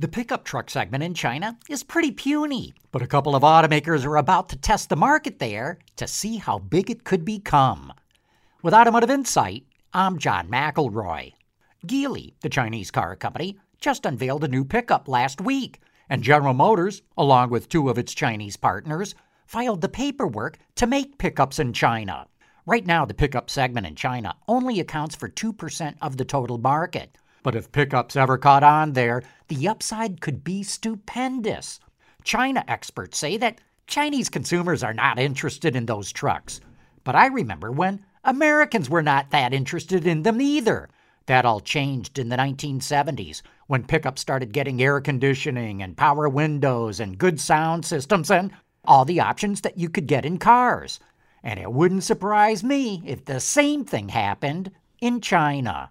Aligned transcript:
The 0.00 0.06
pickup 0.06 0.44
truck 0.44 0.70
segment 0.70 1.02
in 1.02 1.12
China 1.12 1.58
is 1.68 1.82
pretty 1.82 2.12
puny, 2.12 2.72
but 2.92 3.02
a 3.02 3.06
couple 3.08 3.34
of 3.34 3.42
automakers 3.42 4.06
are 4.06 4.16
about 4.16 4.48
to 4.50 4.56
test 4.56 4.88
the 4.88 4.94
market 4.94 5.40
there 5.40 5.80
to 5.96 6.06
see 6.06 6.36
how 6.36 6.60
big 6.60 6.88
it 6.88 7.02
could 7.02 7.24
become. 7.24 7.92
With 8.62 8.74
Automotive 8.74 9.10
Insight, 9.10 9.64
I'm 9.92 10.18
John 10.18 10.46
McElroy. 10.48 11.32
Geely, 11.84 12.34
the 12.42 12.48
Chinese 12.48 12.92
car 12.92 13.16
company, 13.16 13.58
just 13.80 14.06
unveiled 14.06 14.44
a 14.44 14.48
new 14.48 14.64
pickup 14.64 15.08
last 15.08 15.40
week, 15.40 15.80
and 16.08 16.22
General 16.22 16.54
Motors, 16.54 17.02
along 17.16 17.50
with 17.50 17.68
two 17.68 17.88
of 17.88 17.98
its 17.98 18.14
Chinese 18.14 18.56
partners, 18.56 19.16
filed 19.46 19.80
the 19.80 19.88
paperwork 19.88 20.60
to 20.76 20.86
make 20.86 21.18
pickups 21.18 21.58
in 21.58 21.72
China. 21.72 22.28
Right 22.66 22.86
now, 22.86 23.04
the 23.04 23.14
pickup 23.14 23.50
segment 23.50 23.84
in 23.84 23.96
China 23.96 24.36
only 24.46 24.78
accounts 24.78 25.16
for 25.16 25.28
2% 25.28 25.96
of 26.00 26.18
the 26.18 26.24
total 26.24 26.58
market. 26.58 27.18
But 27.42 27.54
if 27.54 27.72
pickups 27.72 28.16
ever 28.16 28.36
caught 28.38 28.62
on 28.62 28.92
there, 28.92 29.22
the 29.48 29.68
upside 29.68 30.20
could 30.20 30.44
be 30.44 30.62
stupendous. 30.62 31.80
China 32.24 32.64
experts 32.68 33.18
say 33.18 33.36
that 33.36 33.60
Chinese 33.86 34.28
consumers 34.28 34.82
are 34.82 34.92
not 34.92 35.18
interested 35.18 35.74
in 35.74 35.86
those 35.86 36.12
trucks. 36.12 36.60
But 37.04 37.14
I 37.14 37.26
remember 37.26 37.72
when 37.72 38.04
Americans 38.24 38.90
were 38.90 39.02
not 39.02 39.30
that 39.30 39.54
interested 39.54 40.06
in 40.06 40.22
them 40.22 40.40
either. 40.40 40.88
That 41.26 41.44
all 41.44 41.60
changed 41.60 42.18
in 42.18 42.28
the 42.28 42.36
1970s 42.36 43.42
when 43.66 43.84
pickups 43.84 44.20
started 44.20 44.52
getting 44.52 44.82
air 44.82 45.00
conditioning 45.00 45.82
and 45.82 45.96
power 45.96 46.28
windows 46.28 47.00
and 47.00 47.18
good 47.18 47.38
sound 47.40 47.84
systems 47.84 48.30
and 48.30 48.50
all 48.84 49.04
the 49.04 49.20
options 49.20 49.60
that 49.60 49.78
you 49.78 49.88
could 49.88 50.06
get 50.06 50.24
in 50.24 50.38
cars. 50.38 51.00
And 51.42 51.60
it 51.60 51.72
wouldn't 51.72 52.04
surprise 52.04 52.64
me 52.64 53.02
if 53.06 53.24
the 53.24 53.40
same 53.40 53.84
thing 53.84 54.08
happened 54.08 54.70
in 55.00 55.20
China. 55.20 55.90